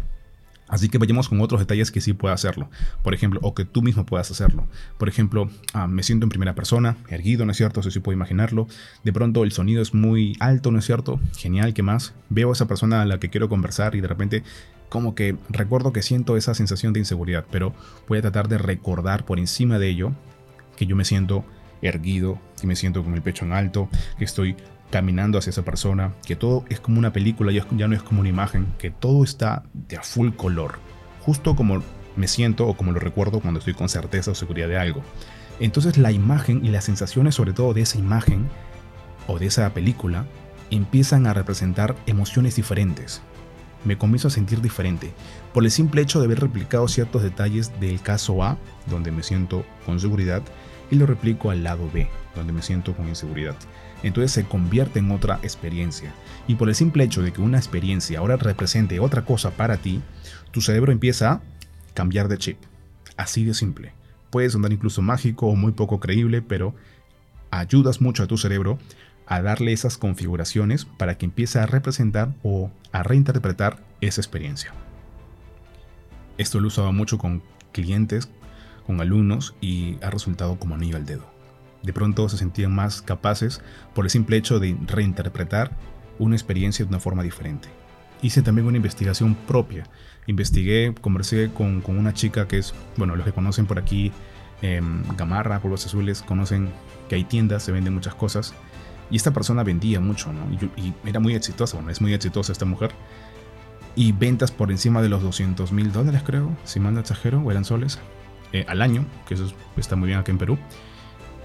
Así 0.67 0.89
que 0.89 0.97
vayamos 0.97 1.29
con 1.29 1.41
otros 1.43 1.61
detalles 1.61 1.91
que 1.91 2.01
sí 2.01 2.15
pueda 2.15 2.35
hacerlo. 2.35 2.71
Por 3.03 3.15
ejemplo, 3.15 3.39
o 3.43 3.55
que 3.55 3.67
tú 3.67 3.83
mismo 3.83 4.07
puedas 4.07 4.31
hacerlo. 4.31 4.67
Por 4.97 5.09
ejemplo, 5.09 5.51
ah, 5.75 5.87
me 5.87 6.03
siento 6.03 6.25
en 6.25 6.31
primera 6.31 6.55
persona, 6.55 6.97
erguido, 7.09 7.45
¿no 7.45 7.53
es 7.53 7.59
cierto? 7.59 7.81
Eso 7.81 7.91
sí 7.91 8.01
puedo 8.01 8.17
imaginarlo. 8.17 8.67
De 9.05 9.13
pronto 9.13 9.45
el 9.45 9.53
sonido 9.53 9.83
es 9.83 9.93
muy 9.93 10.37
alto, 10.41 10.71
¿no 10.71 10.79
es 10.79 10.87
cierto? 10.87 11.21
Genial, 11.37 11.75
¿qué 11.75 11.83
más? 11.83 12.15
Veo 12.31 12.49
a 12.49 12.55
esa 12.55 12.67
persona 12.67 13.03
a 13.03 13.05
la 13.05 13.21
que 13.21 13.29
quiero 13.29 13.51
conversar 13.51 13.95
y 13.95 14.01
de 14.01 14.09
repente 14.09 14.43
como 14.89 15.15
que 15.15 15.37
recuerdo 15.49 15.93
que 15.93 16.03
siento 16.03 16.37
esa 16.37 16.55
sensación 16.55 16.93
de 16.93 17.01
inseguridad, 17.01 17.45
pero 17.51 17.75
voy 18.09 18.19
a 18.19 18.23
tratar 18.23 18.49
de 18.49 18.59
recordar 18.59 19.25
por 19.25 19.39
encima 19.39 19.79
de 19.79 19.89
ello 19.89 20.13
que 20.77 20.87
yo 20.87 20.97
me 20.97 21.05
siento 21.05 21.45
erguido, 21.83 22.39
que 22.61 22.67
me 22.67 22.77
siento 22.77 23.03
con 23.03 23.15
el 23.15 23.23
pecho 23.23 23.45
en 23.45 23.53
alto, 23.53 23.89
que 24.19 24.25
estoy 24.25 24.57
caminando 24.91 25.39
hacia 25.39 25.51
esa 25.51 25.65
persona, 25.65 26.15
que 26.27 26.37
todo 26.37 26.65
es 26.69 26.81
como 26.81 26.99
una 26.99 27.13
película, 27.13 27.53
ya, 27.53 27.65
no 27.89 27.95
es 27.95 28.03
como 28.03 28.21
una 28.21 28.29
imagen, 28.29 28.67
que 28.79 28.91
todo 28.91 29.25
está 29.25 29.65
de 29.73 29.97
a 29.97 30.03
full 30.03 30.31
color, 30.31 30.79
justo 31.21 31.57
como 31.57 31.83
me 32.17 32.29
siento 32.29 32.67
o 32.67 32.77
como 32.77 32.93
lo 32.93 33.01
recuerdo 33.01 33.41
cuando 33.41 33.59
estoy 33.59 33.75
con 33.75 33.89
certeza 33.89 34.31
o 34.31 34.35
seguridad 34.35 34.69
de 34.69 34.79
algo. 34.79 35.03
Entonces 35.61 35.99
la 35.99 36.13
imagen 36.13 36.65
y 36.65 36.69
las 36.69 36.85
sensaciones 36.85 37.35
sobre 37.35 37.53
todo 37.53 37.75
de 37.75 37.83
esa 37.83 37.99
imagen 37.99 38.49
o 39.27 39.39
de 39.39 39.47
esa 39.47 39.73
película 39.75 40.27
empiezan 40.71 41.27
a 41.27 41.35
representar 41.35 41.97
emociones 42.07 42.57
diferentes. 42.57 43.23
Me 43.85 43.99
comienzo 43.99 44.29
a 44.29 44.31
sentir 44.31 44.61
diferente 44.61 45.13
por 45.53 45.65
el 45.65 45.71
simple 45.71 46.03
hecho 46.03 46.19
de 46.19 46.27
haber 46.27 46.41
replicado 46.41 46.89
ciertos 46.89 47.23
detalles 47.23 47.79
del 47.81 48.01
caso 48.01 48.43
A, 48.43 48.59
donde 48.89 49.13
me 49.13 49.23
siento 49.23 49.65
con 49.85 50.01
seguridad, 50.01 50.43
y 50.91 50.97
lo 50.97 51.07
replico 51.07 51.51
al 51.51 51.65
lado 51.65 51.91
B, 51.93 52.09
donde 52.35 52.53
me 52.53 52.63
siento 52.63 52.95
con 52.95 53.09
inseguridad 53.09 53.57
entonces 54.05 54.33
se 54.33 54.45
convierte 54.45 54.99
en 54.99 55.11
otra 55.11 55.41
experiencia. 55.43 56.13
Y 56.47 56.57
por 56.57 56.69
el 56.69 56.75
simple 56.75 57.05
hecho 57.05 57.23
de 57.23 57.33
que 57.33 57.41
una 57.41 57.57
experiencia 57.57 58.19
ahora 58.19 58.37
represente 58.37 59.01
otra 59.01 59.25
cosa 59.25 59.51
para 59.53 59.79
ti, 59.79 60.03
tu 60.51 60.61
cerebro 60.61 60.93
empieza 60.93 61.33
a 61.33 61.41
cambiar 61.95 62.29
de 62.29 62.37
chip. 62.37 62.59
Así 63.17 63.45
de 63.45 63.55
simple. 63.55 63.93
Puede 64.29 64.51
sonar 64.51 64.73
incluso 64.73 65.01
mágico 65.01 65.47
o 65.47 65.57
muy 65.57 65.73
poco 65.73 66.01
creíble, 66.01 66.43
pero 66.43 66.75
ayudas 67.51 68.03
mucho 68.03 68.23
a 68.23 68.27
tu 68.27 68.37
cerebro 68.37 68.79
a 69.27 69.43
darle 69.43 69.73
esas 69.73 69.99
configuraciones 69.99 70.85
para 70.85 71.17
que 71.17 71.27
empiece 71.27 71.59
a 71.59 71.67
representar 71.67 72.35
o 72.43 72.71
a 72.93 73.03
reinterpretar 73.03 73.79
esa 74.01 74.21
experiencia. 74.21 74.73
Esto 76.37 76.61
lo 76.61 76.69
usado 76.69 76.93
mucho 76.93 77.19
con 77.19 77.43
clientes, 77.73 78.29
con 78.87 79.01
alumnos 79.01 79.55
y 79.61 79.97
ha 80.03 80.11
resultado 80.11 80.59
como 80.59 80.75
anillo 80.75 80.97
al 80.97 81.07
dedo 81.07 81.35
de 81.85 81.93
pronto 81.93 82.29
se 82.29 82.39
sentían 82.39 82.75
más 82.75 83.03
capaces 83.03 83.61
por 83.95 84.07
el 84.07 84.11
simple 84.11 84.37
hecho 84.37 84.59
de 84.59 84.77
reinterpretar 84.87 85.77
una 86.19 86.35
experiencia 86.35 86.85
de 86.85 86.89
una 86.89 87.01
forma 87.01 87.23
diferente. 87.23 87.69
Hice 88.23 88.43
también 88.43 88.67
una 88.67 88.79
investigación 88.79 89.35
propia. 89.35 89.85
Investigué, 90.27 90.95
conversé 91.01 91.51
con, 91.53 91.83
una 91.87 92.15
chica 92.15 92.49
que 92.49 92.59
es, 92.59 92.75
bueno, 92.97 93.17
los 93.17 93.27
que 93.27 93.33
conocen 93.33 93.67
por 93.67 93.79
aquí, 93.79 94.13
eh, 94.63 94.81
Gamarra, 95.19 95.61
Polvos 95.61 95.85
Azules, 95.85 96.23
conocen 96.23 96.71
que 97.09 97.17
hay 97.17 97.25
tiendas, 97.25 97.63
se 97.63 97.73
venden 97.73 97.93
muchas 97.93 98.15
cosas. 98.15 98.55
Y 99.11 99.17
esta 99.17 99.33
persona 99.33 99.63
vendía 99.63 100.01
mucho, 100.01 100.33
¿no? 100.33 100.41
Y, 100.77 100.95
era 101.09 101.21
muy 101.21 101.35
exitosa, 101.35 101.79
es 101.89 102.01
muy 102.01 102.15
exitosa 102.15 102.53
esta 102.53 102.65
mujer. 102.65 102.93
Y 103.97 104.13
ventas 104.13 104.51
por 104.51 104.71
encima 104.71 105.03
de 105.03 105.09
los 105.09 105.23
200 105.23 105.73
mil 105.73 105.93
dólares, 105.93 106.23
creo, 106.25 106.57
si 106.65 106.81
no 106.81 106.99
exagero, 106.99 107.41
o 107.41 107.51
eran 107.51 107.65
soles, 107.65 107.99
eh, 108.53 108.65
al 108.69 108.83
año, 108.83 109.05
que 109.27 109.35
eso 109.35 109.53
está 109.77 109.97
muy 109.97 110.09
bien 110.09 110.19
aquí 110.19 110.31
en 110.31 110.39
Perú. 110.39 110.59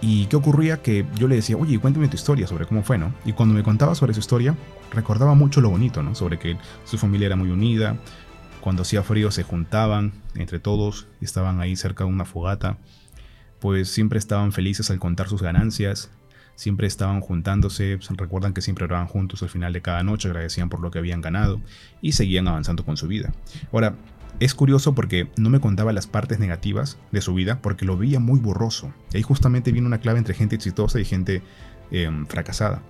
¿Y 0.01 0.27
qué 0.27 0.35
ocurría? 0.37 0.81
Que 0.81 1.05
yo 1.15 1.27
le 1.27 1.35
decía, 1.35 1.57
oye, 1.57 1.77
cuéntame 1.77 2.07
tu 2.07 2.15
historia 2.15 2.47
sobre 2.47 2.65
cómo 2.65 2.83
fue, 2.83 2.97
¿no? 2.97 3.13
Y 3.25 3.33
cuando 3.33 3.53
me 3.53 3.63
contaba 3.63 3.95
sobre 3.95 4.13
su 4.13 4.21
historia, 4.21 4.55
recordaba 4.91 5.35
mucho 5.35 5.61
lo 5.61 5.69
bonito, 5.69 6.01
¿no? 6.01 6.15
Sobre 6.15 6.39
que 6.39 6.57
su 6.85 6.97
familia 6.97 7.27
era 7.27 7.35
muy 7.35 7.51
unida, 7.51 7.97
cuando 8.61 8.81
hacía 8.81 9.03
frío 9.03 9.31
se 9.31 9.43
juntaban 9.43 10.13
entre 10.35 10.59
todos, 10.59 11.07
estaban 11.21 11.61
ahí 11.61 11.75
cerca 11.75 12.03
de 12.03 12.09
una 12.09 12.25
fogata, 12.25 12.77
pues 13.59 13.89
siempre 13.89 14.19
estaban 14.19 14.51
felices 14.51 14.89
al 14.89 14.99
contar 14.99 15.29
sus 15.29 15.41
ganancias, 15.41 16.11
siempre 16.59 16.87
estaban 16.87 17.21
juntándose, 17.21 17.97
recuerdan 18.17 18.53
que 18.53 18.59
siempre 18.59 18.83
oraban 18.83 19.07
juntos 19.07 19.41
al 19.43 19.49
final 19.49 19.71
de 19.71 19.81
cada 19.81 20.03
noche, 20.03 20.27
agradecían 20.27 20.67
por 20.67 20.81
lo 20.81 20.91
que 20.91 20.99
habían 20.99 21.21
ganado 21.21 21.61
y 22.01 22.11
seguían 22.11 22.49
avanzando 22.49 22.83
con 22.83 22.97
su 22.97 23.07
vida. 23.07 23.31
Ahora, 23.71 23.95
es 24.41 24.53
curioso 24.53 24.93
porque 24.93 25.29
no 25.37 25.49
me 25.49 25.61
contaba 25.61 25.93
las 25.93 26.07
partes 26.07 26.37
negativas 26.37 26.97
de 27.13 27.21
su 27.21 27.33
vida 27.33 27.61
porque 27.61 27.85
lo 27.85 27.95
veía 27.95 28.19
muy 28.19 28.41
borroso. 28.41 28.93
Y 29.13 29.17
ahí 29.17 29.23
justamente 29.23 29.71
viene 29.71 29.87
una 29.87 29.99
clave 29.99 30.19
entre 30.19 30.33
gente 30.33 30.55
exitosa 30.55 30.99
y 30.99 31.05
gente 31.05 31.41
em, 31.91 32.25
fracasada 32.25 32.81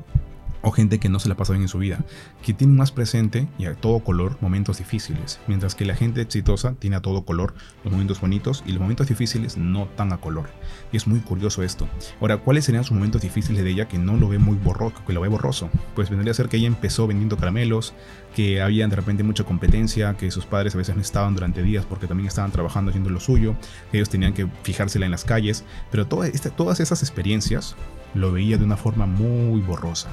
o 0.62 0.72
gente 0.72 1.00
que 1.00 1.10
no 1.10 1.20
se 1.20 1.30
la 1.30 1.36
pasa 1.36 1.54
bien 1.54 1.63
en 1.63 1.70
su 1.70 1.78
vida, 1.78 2.00
que 2.44 2.54
tiene 2.54 2.74
más 2.74 2.92
presente 2.92 3.48
y 3.58 3.66
a 3.66 3.75
todo 3.75 4.00
color 4.00 4.38
momentos 4.42 4.80
difíciles, 4.80 5.39
mientras 5.48 5.75
que 5.75 5.86
la 5.86 5.96
gente 5.96 6.22
exitosa 6.22 6.75
tiene 6.78 6.98
a 6.98 7.01
todo 7.01 7.24
color 7.24 7.54
los 7.84 7.92
momentos 7.92 8.20
bonitos 8.22 8.63
y 8.66 8.72
los 8.72 8.82
momentos 8.82 9.08
difíciles 9.08 9.58
no 9.58 9.88
tan 9.96 10.12
a 10.13 10.18
color. 10.18 10.50
Y 10.92 10.98
es 10.98 11.08
muy 11.08 11.20
curioso 11.20 11.63
esto. 11.63 11.88
Ahora, 12.20 12.38
¿cuáles 12.38 12.66
serían 12.66 12.84
sus 12.84 12.96
momentos 12.96 13.22
difíciles 13.22 13.63
de 13.63 13.70
ella 13.70 13.88
que 13.88 13.98
no 13.98 14.18
lo 14.18 14.30
ve 14.30 14.39
muy 14.39 14.58
borroso, 14.58 14.96
que 15.06 15.13
lo 15.13 15.22
ve 15.22 15.28
borroso? 15.28 15.70
Pues 15.96 16.10
vendría 16.10 16.32
a 16.32 16.36
ser 16.36 16.50
que 16.50 16.58
ella 16.58 16.68
empezó 16.68 17.08
vendiendo 17.08 17.38
caramelos, 17.38 17.94
que 18.36 18.62
había 18.62 18.88
de 18.88 18.96
repente 18.96 19.24
mucha 19.24 19.44
competencia, 19.44 20.16
que 20.16 20.32
sus 20.32 20.46
padres 20.46 20.75
a 20.75 20.78
veces 20.78 20.96
no 20.96 21.01
estaban 21.01 21.34
durante 21.34 21.63
días 21.63 21.86
porque 21.86 22.08
también 22.08 22.28
estaban 22.28 22.51
trabajando 22.51 22.89
haciendo 22.89 23.10
lo 23.10 23.20
suyo, 23.20 23.56
que 23.92 23.98
ellos 23.98 24.10
tenían 24.10 24.34
que 24.34 24.48
fijársela 24.63 25.06
en 25.06 25.12
las 25.12 25.25
calles, 25.25 25.63
pero 25.92 26.08
todas 26.08 26.80
esas 26.80 27.01
experiencias 27.01 27.75
lo 28.13 28.32
veía 28.32 28.58
de 28.58 28.66
una 28.66 28.78
forma 28.78 29.06
muy 29.06 29.62
borrosa 29.62 30.10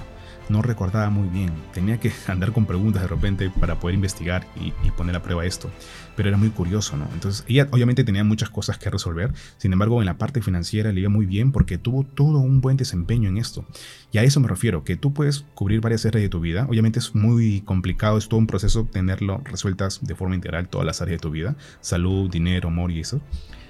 no 0.49 0.63
recordaba 0.63 1.11
muy 1.11 1.29
bien. 1.29 1.53
Tenía 1.73 1.99
que 1.99 2.13
andar 2.27 2.53
con 2.53 2.67
preguntas 2.67 3.03
de 3.03 3.09
repente 3.09 3.51
para 3.61 3.79
poder 3.79 3.95
investigar 3.95 4.47
y, 4.57 4.73
poner 4.91 5.17
a 5.17 5.23
prueba 5.23 5.45
esto. 5.45 5.71
Pero 6.17 6.29
era 6.29 6.39
muy 6.39 6.51
curioso, 6.51 6.97
¿no? 6.97 7.07
Entonces, 7.13 7.45
ella 7.49 7.69
obviamente 7.71 8.05
tenía 8.05 8.25
muchas 8.25 8.49
cosas 8.49 8.79
que 8.79 8.89
resolver. 8.89 9.33
Sin 9.59 9.73
embargo, 9.73 10.01
en 10.01 10.07
la 10.07 10.17
parte 10.17 10.41
financiera 10.41 10.93
le 10.93 11.01
iba 11.01 11.11
muy 11.11 11.27
bien 11.27 11.53
porque 11.53 11.77
tuvo 11.77 12.05
todo 12.05 12.39
un 12.39 12.61
buen 12.61 12.77
desempeño 12.77 13.29
en 13.29 13.37
esto. 13.37 13.67
Y 14.13 14.19
a 14.19 14.23
eso 14.23 14.41
me 14.41 14.49
refiero, 14.49 14.85
que 14.85 14.97
tú 14.97 15.13
puedes 15.13 15.45
cubrir 15.55 15.81
varias 15.81 16.07
áreas 16.07 16.23
de 16.23 16.29
tu 16.29 16.41
vida. 16.41 16.67
Obviamente 16.69 16.99
es 16.99 17.15
muy 17.15 17.61
complicado, 17.61 18.17
es 18.17 18.29
todo 18.29 18.39
un 18.39 18.47
proceso 18.47 18.85
tenerlo 18.85 19.43
resueltas 19.45 20.01
de 20.03 20.15
forma 20.15 20.35
integral 20.35 20.69
todas 20.69 20.87
las 20.87 21.03
áreas 21.03 21.19
de 21.19 21.23
tu 21.23 21.31
vida. 21.31 21.57
Salud, 21.81 22.31
dinero, 22.31 22.69
amor 22.69 22.91
y 22.91 23.01
eso. 23.01 23.21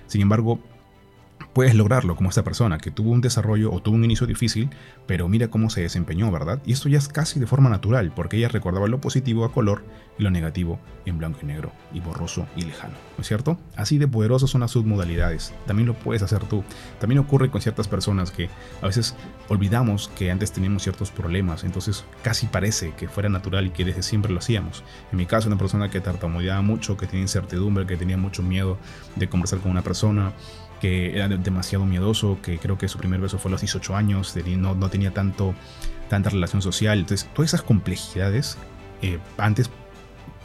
Sin 0.07 0.21
embargo, 0.21 0.61
puedes 1.57 1.75
lograrlo 1.75 2.17
como 2.17 2.29
esta 2.29 2.45
persona 2.45 2.77
que 2.77 2.91
tuvo 2.91 3.13
un 3.13 3.23
desarrollo 3.23 3.73
o 3.73 3.81
tuvo 3.81 3.97
un 3.97 4.05
inicio 4.05 4.27
difícil, 4.27 4.69
pero 5.07 5.27
mira 5.27 5.49
cómo 5.49 5.71
se 5.71 5.81
desempeñó, 5.81 6.31
¿verdad? 6.31 6.61
Y 6.67 6.73
esto 6.73 6.91
ya 6.91 6.99
es 6.99 7.09
casi 7.09 7.41
de 7.41 7.47
forma 7.47 7.71
natural, 7.71 8.13
porque 8.15 8.37
ella 8.37 8.49
recordaba 8.49 8.89
lo 8.89 9.01
positivo 9.01 9.43
a 9.43 9.51
color 9.51 9.83
y 10.19 10.23
lo 10.23 10.31
negativo 10.31 10.79
en 11.07 11.17
blanco 11.17 11.39
y 11.43 11.47
negro, 11.47 11.73
y 11.95 12.01
borroso 12.01 12.47
y 12.57 12.65
lejano, 12.65 12.93
¿no 13.17 13.23
es 13.23 13.27
cierto? 13.27 13.59
Así 13.75 13.97
de 13.97 14.07
poderosas 14.07 14.51
son 14.51 14.61
las 14.61 14.73
submodalidades, 14.73 15.55
también 15.67 15.87
lo 15.87 15.95
puedes 15.95 16.23
hacer 16.23 16.45
tú. 16.45 16.63
También 17.01 17.21
ocurre 17.21 17.51
con 17.51 17.63
ciertas 17.63 17.89
personas 17.89 18.31
que 18.31 18.51
a 18.83 18.87
veces 18.87 19.15
olvidamos 19.49 20.09
que 20.09 20.31
antes 20.31 20.53
teníamos 20.53 20.83
ciertos 20.83 21.11
problemas, 21.11 21.65
entonces 21.65 22.05
casi 22.23 22.49
parece 22.49 22.93
que 22.99 23.09
fuera 23.09 23.31
natural 23.31 23.69
y 23.69 23.71
que 23.71 23.87
desde 23.87 24.03
siempre 24.03 24.31
lo 24.31 24.41
hacíamos. 24.41 24.85
En 25.11 25.17
mi 25.17 25.25
caso, 25.25 25.49
una 25.49 25.57
persona 25.57 25.89
que 25.89 26.03
tartamudeaba 26.03 26.61
mucho, 26.61 26.99
que 26.99 27.07
tenía 27.07 27.23
incertidumbre, 27.23 27.87
que 27.87 27.97
tenía 27.97 28.19
mucho 28.19 28.43
miedo 28.43 28.77
de 29.15 29.27
conversar 29.31 29.61
con 29.61 29.71
una 29.71 29.83
persona, 29.83 30.35
que 30.81 31.17
era 31.17 31.29
demasiado 31.29 31.87
miedoso, 31.87 32.39
que 32.43 32.59
creo 32.59 32.79
que 32.79 32.89
su 32.89 32.99
primer 32.99 33.21
beso 33.21 33.39
fue 33.39 33.51
a 33.51 33.53
los 33.53 33.61
18 33.61 33.97
años, 33.97 34.35
no, 34.57 34.75
no 34.75 34.91
tenía 34.91 35.13
tanto, 35.13 35.55
tanta 36.09 36.31
relación 36.31 36.63
social. 36.63 36.99
Entonces, 36.99 37.29
todas 37.35 37.51
esas 37.51 37.63
complejidades, 37.63 38.59
eh, 39.03 39.19
antes, 39.39 39.71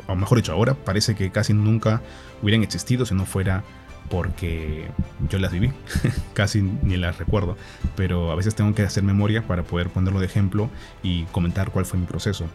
o 0.08 0.16
mejor 0.16 0.38
dicho, 0.38 0.54
ahora 0.54 0.74
parece 0.74 1.16
que 1.16 1.32
casi 1.32 1.54
nunca 1.54 2.02
hubieran 2.42 2.64
existido 2.64 3.06
si 3.06 3.14
no 3.14 3.26
fuera 3.26 3.64
porque 4.10 4.90
yo 5.30 5.40
las 5.40 5.52
viví, 5.52 5.72
casi 6.34 6.62
ni 6.62 6.98
las 6.98 7.18
recuerdo, 7.18 7.58
pero 7.96 8.32
a 8.32 8.36
veces 8.36 8.56
tengo 8.56 8.76
que 8.76 8.84
hacer 8.84 9.04
memoria 9.04 9.48
para 9.48 9.64
poder 9.64 9.90
ponerlo 9.90 10.20
de 10.20 10.26
ejemplo 10.26 10.70
y 11.02 11.24
comentar 11.26 11.72
cuál 11.72 11.86
fue 11.86 12.00
mi 12.00 12.06
proceso. 12.06 12.48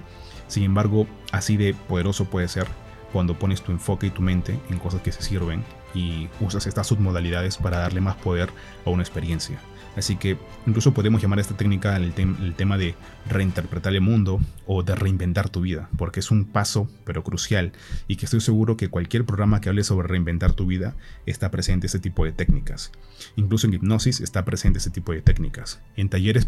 Sin 0.49 0.65
embargo, 0.65 1.07
así 1.33 1.57
de 1.57 1.75
poderoso 1.75 2.27
puede 2.27 2.49
ser 2.49 2.67
cuando 3.13 3.39
pones 3.39 3.63
tu 3.63 3.73
enfoque 3.73 4.09
y 4.09 4.11
tu 4.11 4.21
mente 4.21 4.59
en 4.69 4.79
cosas 4.79 5.01
que 5.01 5.13
se 5.13 5.23
sirven 5.23 5.65
y 5.97 6.29
usas 6.41 6.67
estas 6.67 6.87
submodalidades 6.87 7.57
para 7.57 7.79
darle 7.79 8.01
más 8.01 8.17
poder 8.17 8.51
a 8.85 8.91
una 8.91 9.03
experiencia. 9.03 9.59
Así 9.97 10.17
que 10.17 10.37
incluso 10.67 10.93
podemos 10.93 11.23
llamar 11.23 11.39
a 11.39 11.43
esta 11.43 11.57
técnica 11.57 11.97
el, 11.97 12.13
tema 12.55 12.77
de 12.77 12.95
reinterpretar 13.29 13.95
el 13.95 14.01
mundo 14.01 14.41
o 14.67 14.83
de 14.83 14.95
reinventar 14.95 15.49
tu 15.49 15.63
vida, 15.63 15.89
porque 15.97 16.21
es 16.21 16.31
un 16.31 16.45
paso 16.45 16.89
pero 17.05 17.25
crucial 17.25 17.73
y 18.07 18.17
que 18.17 18.27
estoy 18.27 18.41
seguro 18.41 18.77
que 18.77 18.89
cualquier 18.89 19.25
programa 19.25 19.61
que 19.61 19.69
hable 19.69 19.85
sobre 19.85 20.09
reinventar 20.09 20.53
tu 20.53 20.67
vida 20.67 20.95
está 21.25 21.51
presente 21.51 21.87
ese 21.87 21.99
tipo 21.99 22.25
de 22.25 22.33
técnicas. 22.33 22.93
Incluso 23.37 23.67
en 23.67 23.75
hipnosis 23.75 24.21
está 24.21 24.45
presente 24.45 24.79
ese 24.79 24.91
tipo 24.91 25.13
de 25.13 25.23
técnicas. 25.23 25.81
En 25.97 26.09
talleres 26.09 26.47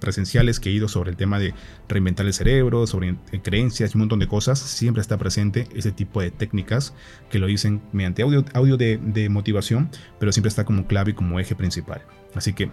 presenciales 0.00 0.60
que 0.60 0.70
he 0.70 0.72
ido 0.72 0.88
sobre 0.88 1.10
el 1.10 1.16
tema 1.16 1.38
de 1.38 1.54
reinventar 1.88 2.26
el 2.26 2.32
cerebro, 2.32 2.86
sobre 2.86 3.16
eh, 3.32 3.40
creencias 3.42 3.94
y 3.94 3.96
un 3.96 4.00
montón 4.00 4.20
de 4.20 4.28
cosas, 4.28 4.58
siempre 4.58 5.02
está 5.02 5.18
presente 5.18 5.68
ese 5.74 5.92
tipo 5.92 6.20
de 6.20 6.30
técnicas 6.30 6.94
que 7.30 7.38
lo 7.38 7.46
dicen 7.46 7.82
mediante 7.92 8.22
audio, 8.22 8.44
audio 8.54 8.76
de, 8.76 8.98
de 8.98 9.28
motivación, 9.28 9.90
pero 10.18 10.32
siempre 10.32 10.48
está 10.48 10.64
como 10.64 10.86
clave 10.86 11.10
y 11.10 11.14
como 11.14 11.38
eje 11.40 11.54
principal. 11.54 12.02
Así 12.36 12.52
que 12.52 12.70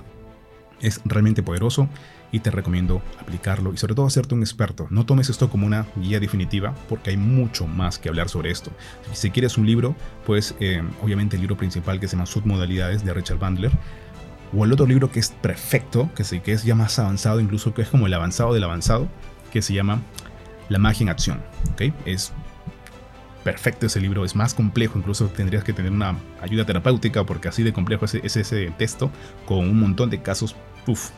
es 0.82 1.02
realmente 1.06 1.42
poderoso 1.44 1.88
y 2.32 2.40
te 2.40 2.52
recomiendo 2.52 3.02
aplicarlo 3.20 3.74
y 3.74 3.78
sobre 3.78 3.96
todo 3.96 4.06
hacerte 4.06 4.36
un 4.36 4.42
experto. 4.42 4.88
No 4.90 5.06
tomes 5.06 5.30
esto 5.30 5.50
como 5.50 5.66
una 5.66 5.86
guía 5.96 6.20
definitiva 6.20 6.74
porque 6.90 7.12
hay 7.12 7.18
mucho 7.18 7.68
más 7.68 8.00
que 8.00 8.10
hablar 8.10 8.28
sobre 8.28 8.52
esto. 8.52 8.72
Si 9.14 9.32
quieres 9.32 9.58
un 9.58 9.66
libro, 9.66 9.96
pues 10.26 10.56
eh, 10.60 10.84
obviamente 11.02 11.36
el 11.36 11.42
libro 11.42 11.58
principal 11.58 12.00
que 12.00 12.08
se 12.08 12.16
llama 12.16 12.26
Submodalidades 12.26 13.06
de 13.06 13.14
Richard 13.14 13.38
Bandler 13.38 13.72
o 14.56 14.66
el 14.66 14.74
otro 14.74 14.86
libro 14.86 15.12
que 15.12 15.20
es 15.20 15.30
perfecto, 15.30 16.10
que, 16.16 16.24
sí, 16.24 16.40
que 16.40 16.54
es 16.54 16.64
ya 16.64 16.76
más 16.76 17.00
avanzado, 17.00 17.40
incluso 17.40 17.74
que 17.74 17.84
es 17.84 17.90
como 17.90 18.08
el 18.08 18.14
avanzado 18.14 18.54
del 18.54 18.64
avanzado, 18.64 19.08
que 19.52 19.62
se 19.62 19.74
llama 19.74 20.02
La 20.70 20.80
magia 20.80 21.04
en 21.04 21.10
acción. 21.10 21.42
¿okay? 21.72 21.94
Es 22.06 22.34
perfecto 23.44 23.86
ese 23.86 24.00
libro, 24.00 24.26
es 24.26 24.36
más 24.36 24.54
complejo, 24.54 24.98
incluso 24.98 25.28
tendrías 25.28 25.64
que 25.64 25.74
tener 25.74 25.92
una 25.92 26.18
ayuda 26.42 26.66
terapéutica 26.66 27.26
porque 27.26 27.48
así 27.48 27.64
de 27.64 27.74
complejo 27.74 28.06
es, 28.06 28.16
ese 28.16 28.74
texto 28.78 29.12
con 29.46 29.60
un 29.60 29.80
montón 29.80 30.10
de 30.10 30.22
casos 30.22 30.56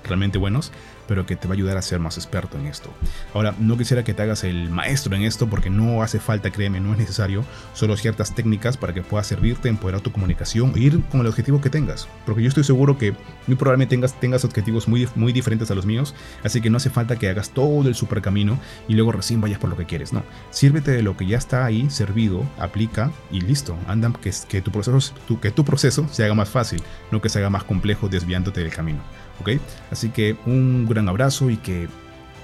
realmente 0.03 0.37
buenos 0.37 0.71
pero 1.07 1.25
que 1.25 1.35
te 1.35 1.47
va 1.47 1.53
a 1.53 1.55
ayudar 1.55 1.77
a 1.77 1.81
ser 1.81 1.99
más 1.99 2.17
experto 2.17 2.57
en 2.57 2.67
esto. 2.67 2.89
Ahora, 3.33 3.55
no 3.59 3.77
quisiera 3.77 4.03
que 4.03 4.13
te 4.13 4.23
hagas 4.23 4.43
el 4.43 4.69
maestro 4.69 5.15
en 5.15 5.23
esto 5.23 5.47
porque 5.47 5.69
no 5.69 6.03
hace 6.03 6.19
falta, 6.19 6.51
créeme, 6.51 6.79
no 6.79 6.93
es 6.93 6.97
necesario, 6.97 7.43
solo 7.73 7.97
ciertas 7.97 8.33
técnicas 8.35 8.77
para 8.77 8.93
que 8.93 9.01
puedas 9.01 9.27
servirte, 9.27 9.69
empoderar 9.69 10.01
tu 10.01 10.11
comunicación 10.11 10.73
e 10.75 10.79
ir 10.79 11.01
con 11.11 11.21
el 11.21 11.27
objetivo 11.27 11.61
que 11.61 11.69
tengas. 11.69 12.07
Porque 12.25 12.41
yo 12.41 12.49
estoy 12.49 12.63
seguro 12.63 12.97
que 12.97 13.15
muy 13.47 13.55
probablemente 13.55 13.95
tengas, 13.95 14.19
tengas 14.19 14.45
objetivos 14.45 14.87
muy, 14.87 15.07
muy 15.15 15.33
diferentes 15.33 15.69
a 15.71 15.75
los 15.75 15.85
míos, 15.85 16.15
así 16.43 16.61
que 16.61 16.69
no 16.69 16.77
hace 16.77 16.89
falta 16.89 17.17
que 17.17 17.29
hagas 17.29 17.51
todo 17.51 17.87
el 17.87 17.95
super 17.95 18.21
camino 18.21 18.59
y 18.87 18.93
luego 18.95 19.11
recién 19.11 19.41
vayas 19.41 19.59
por 19.59 19.69
lo 19.69 19.77
que 19.77 19.85
quieres, 19.85 20.13
no. 20.13 20.23
Sírvete 20.49 20.91
de 20.91 21.03
lo 21.03 21.17
que 21.17 21.25
ya 21.25 21.37
está 21.37 21.65
ahí 21.65 21.89
servido, 21.89 22.43
aplica 22.59 23.11
y 23.31 23.41
listo. 23.41 23.77
Anda 23.87 24.11
que, 24.21 24.31
que, 24.47 24.61
tu 24.61 24.71
proceso, 24.71 25.13
que 25.41 25.51
tu 25.51 25.65
proceso 25.65 26.07
se 26.11 26.23
haga 26.23 26.33
más 26.33 26.49
fácil, 26.49 26.81
no 27.11 27.21
que 27.21 27.29
se 27.29 27.39
haga 27.39 27.49
más 27.49 27.63
complejo 27.63 28.09
desviándote 28.09 28.61
del 28.61 28.73
camino. 28.73 29.01
¿Ok? 29.39 29.51
Así 29.91 30.09
que 30.09 30.37
un 30.45 30.87
gran 30.87 31.09
abrazo 31.09 31.49
y 31.49 31.57
que 31.57 31.87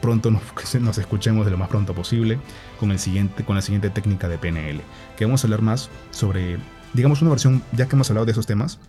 pronto 0.02 0.32
nos, 0.82 0.98
escuchemos 0.98 1.46
de 1.46 1.52
lo 1.52 1.58
más 1.58 1.70
pronto 1.70 1.94
posible 1.94 2.40
con, 2.80 2.92
el 2.92 3.00
siguiente, 3.00 3.44
con 3.46 3.56
la 3.56 3.62
siguiente 3.62 3.90
técnica 3.90 4.28
de 4.28 4.38
PNL, 4.38 4.82
que 5.16 5.26
vamos 5.26 5.44
a 5.44 5.48
hablar 5.48 5.62
más 5.62 5.90
sobre, 6.10 6.58
digamos, 6.94 7.22
una 7.22 7.32
versión, 7.32 7.64
ya 7.72 7.88
que 7.88 7.96
hemos 7.96 8.10
hablado 8.10 8.26
de 8.26 8.34
esos 8.34 8.48
temas, 8.48 8.80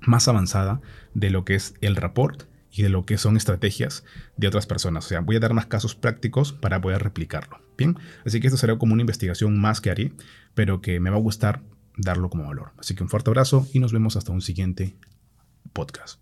más 0.00 0.28
avanzada 0.28 0.80
de 1.14 1.30
lo 1.30 1.44
que 1.44 1.54
es 1.54 1.74
el 1.80 1.96
rapport 1.96 2.44
y 2.70 2.82
de 2.82 2.88
lo 2.88 3.04
que 3.04 3.18
son 3.18 3.36
estrategias 3.36 4.04
de 4.36 4.48
otras 4.48 4.66
personas. 4.66 5.04
O 5.04 5.08
sea, 5.08 5.20
voy 5.20 5.36
a 5.36 5.40
dar 5.40 5.52
más 5.52 5.66
casos 5.66 5.94
prácticos 5.94 6.52
para 6.52 6.80
poder 6.80 7.02
replicarlo. 7.02 7.60
Bien, 7.76 7.98
así 8.24 8.40
que 8.40 8.46
esto 8.46 8.56
será 8.56 8.78
como 8.78 8.94
una 8.94 9.02
investigación 9.02 9.60
más 9.60 9.80
que 9.80 9.90
haré, 9.90 10.12
pero 10.54 10.80
que 10.80 10.98
me 10.98 11.10
va 11.10 11.16
a 11.16 11.20
gustar 11.20 11.62
darlo 11.96 12.30
como 12.30 12.46
valor. 12.46 12.72
Así 12.78 12.94
que 12.94 13.02
un 13.02 13.08
fuerte 13.08 13.30
abrazo 13.30 13.66
y 13.72 13.78
nos 13.78 13.92
vemos 13.92 14.16
hasta 14.16 14.32
un 14.32 14.40
siguiente 14.40 14.96
podcast. 15.72 16.20